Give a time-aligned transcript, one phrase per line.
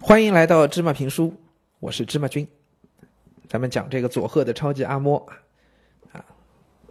[0.00, 1.34] 欢迎来到芝麻评书，
[1.80, 2.46] 我是芝麻君。
[3.48, 5.24] 咱们讲这个佐贺的超级阿嬷
[6.12, 6.24] 啊，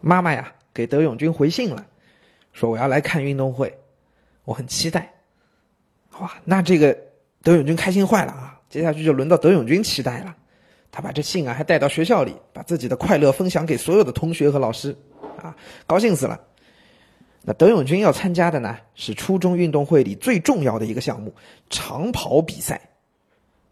[0.02, 1.86] 妈妈呀给德永君回信了，
[2.52, 3.78] 说我要来看运动会，
[4.44, 5.14] 我很期待。
[6.20, 6.98] 哇，那这个
[7.42, 8.60] 德永君开心坏了啊！
[8.70, 10.36] 接下去就轮到德永君期待了。
[10.92, 14.96] 他把这信啊还带到学校里，把自己的快乐分享给所有的同学和老师，
[15.42, 15.56] 啊，
[15.88, 16.40] 高兴死了。
[17.44, 21.34] 那德永君要参加的呢是初中运动会里最重要的一个项目——
[21.72, 22.80] 长跑比赛。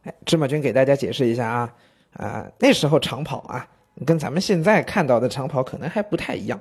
[0.03, 1.73] 哎，芝麻君给大家解释一下啊，
[2.13, 3.67] 啊，那时候长跑啊，
[4.05, 6.59] 跟咱们现在看到的长跑可能还不太一样。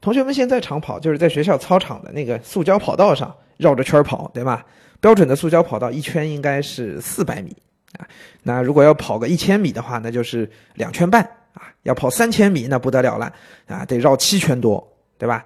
[0.00, 4.64] 同学们现在长跑就是在学校操场的那个塑胶跑道上绕着圈跑，对吧？
[4.98, 7.54] 标准的塑胶跑道一圈应该是四百米
[7.98, 8.08] 啊。
[8.42, 11.22] 那如果要跑个一千米的话，那就是两圈半
[11.52, 11.68] 啊。
[11.82, 13.32] 要跑三千米，那不得了了
[13.66, 14.89] 啊，得绕七圈多。
[15.20, 15.44] 对吧？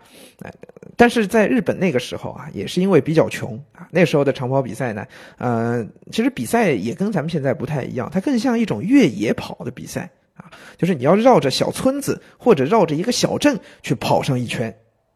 [0.97, 5.05] 但是在日本那个时候啊，也是因为比较穷啊，那时候的长跑比赛呢，
[5.37, 10.49] 呃，其实比赛也跟咱们现在不太一样，它更像一种越野跑的比赛啊，
[10.79, 14.73] 就是你要绕着小村子或者绕着一个小镇去跑上一圈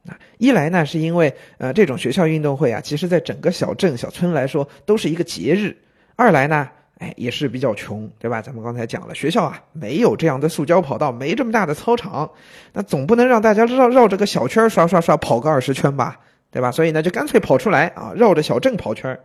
[0.08, 0.18] 啊。
[0.38, 5.70] 一来呢，是因为呃，这种学校运动会啊，其实在整个小镇小村来说都是一个节日；
[6.16, 6.68] 二来呢。
[6.98, 8.42] 哎，也是比较穷，对吧？
[8.42, 12.30] 咱们刚才讲了，学校啊没有这样的塑胶跑道，没这么大的操场，
[12.72, 16.18] 那总不能让大家绕绕着个小圈刷刷刷跑个二十圈吧，
[16.50, 16.72] 对吧？
[16.72, 19.18] 所以呢，就干脆跑出来啊，绕着小镇跑圈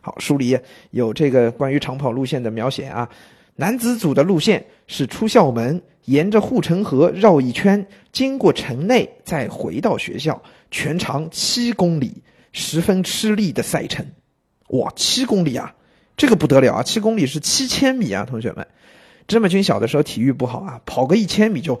[0.00, 0.58] 好，书里
[0.92, 3.10] 有这个关于长跑路线的描写啊。
[3.56, 12.22] 男子组的路线是出校门，沿着护城河绕一圈，经过城内，再回到学校，全长七公里，
[12.52, 14.06] 十分吃力的赛程。
[14.68, 15.74] 哇，七公里啊！
[16.20, 16.82] 这个不得了啊！
[16.82, 18.66] 七公里是七千米啊，同学们。
[19.26, 21.80] 芝麻君小的时候体育不好啊，跑个一千米就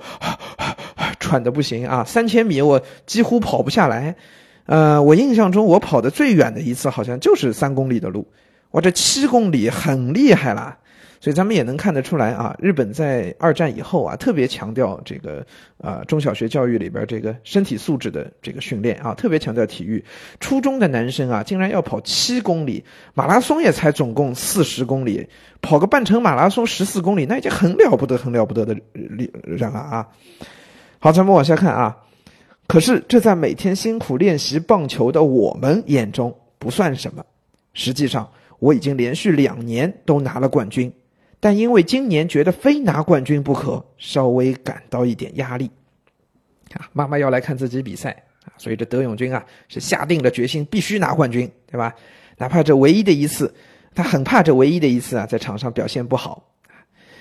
[1.18, 2.02] 喘的不行啊。
[2.04, 4.16] 三千米我几乎跑不下来。
[4.64, 8.26] 呃，我印象中我跑的最远的一次好像就是三公里的路。
[8.70, 10.78] 我，这七公里很厉害了。
[11.20, 20.02] 所以咱们也能看得出来啊，日本在二战以后啊，特别强调这个啊中小学教育里边这个身体素质的这个训练啊，特别强调体育。
[20.40, 22.82] 初中的男生啊，竟然要跑七公里，
[23.12, 25.28] 马拉松也才总共四十公里，
[25.60, 30.08] 跑个半程马拉松十四公里，那已经很了不得、很了不得的人了啊。
[30.98, 31.94] 好，咱们往下看啊，
[32.66, 37.22] 可是这在每天辛苦练习棒球的我们眼中不算什么。
[37.74, 38.26] 实际上，
[38.58, 40.90] 我已经连续两年都拿了冠军。
[41.40, 45.70] 但因为今年觉得非拿冠军不可，稍微感到一点压力，
[46.74, 48.10] 啊，妈妈要来看自己比赛
[48.44, 51.94] 啊，所以这德永君啊是下定了决心必须拿冠军，对吧？
[52.36, 53.52] 哪怕这唯一的一次，
[53.94, 56.44] 他很怕这唯一的一次啊在场上表现不好，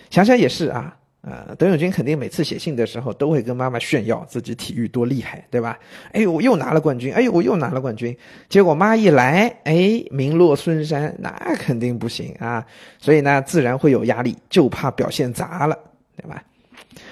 [0.09, 0.97] 想想也是啊。
[1.22, 5.78] 呃，董永军肯定每次写信的时候都会跟妈妈炫耀自己体育多厉害，对吧？
[6.13, 7.13] 哎呦，我又拿了冠军！
[7.13, 8.18] 哎呦，我又拿了冠军！
[8.47, 12.66] 结果妈一来，哎，名落孙山，那肯定不行啊！
[13.00, 15.78] 所以呢，自然会有压力，就怕表现砸了，
[16.16, 16.41] 对吧？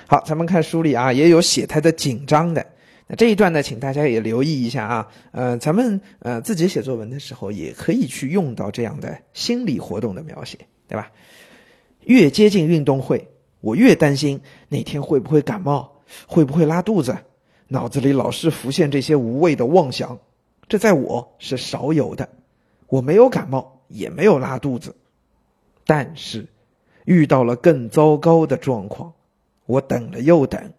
[0.08, 2.66] 好，咱们看书里啊，也有写他的紧张的。
[3.08, 5.08] 那这一段呢，请大家也留意一下啊。
[5.32, 10.58] 呃，咱们呃自己写作文的时候，也可以去用到这样的心理活动的描写，
[10.88, 11.12] 对吧？
[12.06, 13.28] 越接近运动会。
[13.68, 14.40] 我越担心
[14.70, 15.92] 那天会不会感冒，
[16.26, 17.18] 会不会拉肚子，
[17.68, 20.20] 脑子里老是浮现这些无谓的妄想。
[20.70, 22.30] 这在我是少有的，
[22.88, 24.96] 我没有感冒，也没有拉肚子，
[25.86, 26.48] 但是
[27.04, 29.12] 遇到了更糟糕的状况。
[29.66, 30.72] 我等了又等，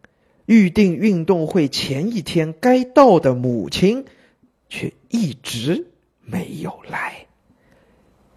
[0.46, 4.06] 预定运动会前一天该到的母亲，
[4.70, 5.88] 却一直
[6.22, 7.26] 没有来。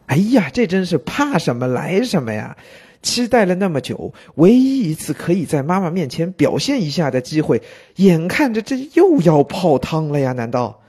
[0.07, 2.57] 哎呀，这真是怕什么来什么呀！
[3.01, 7.62] 期待了那么久，唯一一次可以在妈妈面前表现一下的机会，
[7.95, 10.31] 眼看着这又要泡汤了呀？
[10.34, 10.79] 难道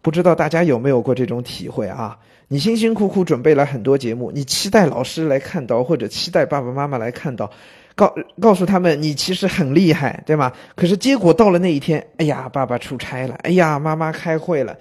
[0.00, 2.18] 不知道大家有没有过这种体会啊？
[2.48, 7.50] 你辛辛苦苦准备了很多节目，你期待老师来看到，或者期待爸爸妈妈来看到，
[7.94, 10.52] 告告诉他们你其实很厉害，对吗？
[10.76, 14.76] 可是结果到了那一天，哎呀，爸爸出差了，哎呀，妈妈开会了，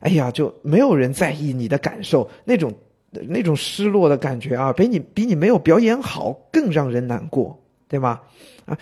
[0.00, 2.72] 哎呀，就没有人在意你的感受，那种。
[3.28, 7.58] 那种失落的感觉啊，比你比你没有表演好更让人难过，
[7.88, 8.20] 对吗？
[8.66, 8.78] 啊，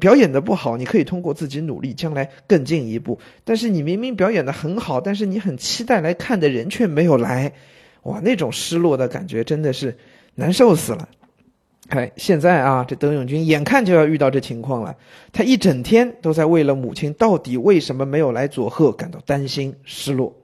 [0.00, 3.18] 表演的不好，你可以通过自己努力，将来更进一步。
[3.44, 7.52] 但是你明明表演的很好，但是你很期待来看的人却没有来，
[8.04, 9.96] 哇，那种失落的感觉真的是
[10.34, 11.08] 难受死了。
[11.88, 14.96] 哎，现在啊，这德永君眼看就要遇到这情况了，
[15.32, 20.34] 他一整天都在为了母亲到底为什么没有来佐贺感到担心失落。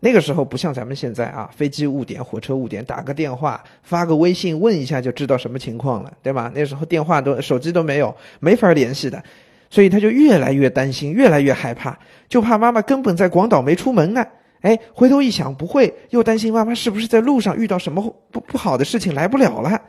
[0.00, 6.52] 那个时候不像咱们现在啊，飞机误点、火车误点，打个电话、发个微信问一下就知道什么情况了，对吧？
[6.54, 9.22] 那时候电话都、手机都没有，没法联系的，
[9.70, 11.98] 所以他就越来越担心，越来越害怕，
[12.28, 14.24] 就怕妈妈根本在广岛没出门呢。
[14.60, 19.80] 哎，回头一想，不会，又担心妈妈是不是在路上遇到什么不不好的事情来不了了。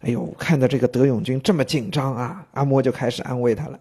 [0.00, 3.78] 哎呦，看到这个德永君这么紧张啊，阿嬷就开始安慰他了，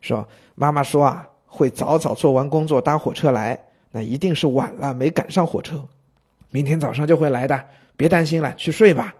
[0.00, 3.58] 说：“妈妈说啊，会早早做完工作搭火车来，
[3.92, 5.86] 那一定是晚了没赶上火车，
[6.50, 7.64] 明天早上就会来的，
[7.96, 9.14] 别担心了，去睡吧。”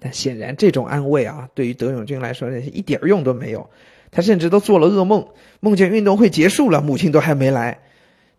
[0.00, 3.70] 但显然这种安慰啊，对于德永君来说一点用都没有，
[4.10, 5.28] 他甚至都做了噩梦，
[5.60, 7.78] 梦见运动会结束了，母亲都还没来。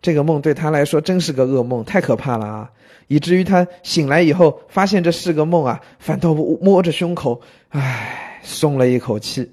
[0.00, 2.70] 这个梦对他来说真是个噩梦，太可怕了啊！
[3.08, 7.40] 以至于他醒来以后，发现这是个梦啊，反倒摸着胸口，
[7.70, 9.50] 唉，松了一口气。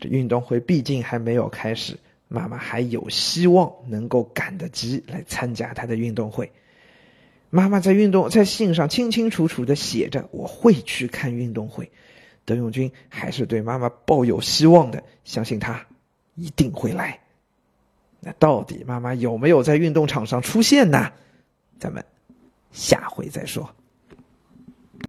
[0.00, 1.98] 这运动会毕竟还没有开始，
[2.32, 6.50] 妈妈还有希望能够赶得及来参加他的运动会。
[7.50, 11.90] 妈妈在运动在信上清清楚楚的写着：“我会去看运动会。”
[12.44, 15.86] 德永君还是对妈妈抱有希望的，相信他
[16.34, 17.20] 一定会来。
[18.20, 21.12] 那到底妈妈有没有在运动场上出现呢？
[21.78, 22.04] 咱们
[22.72, 23.68] 下回再说。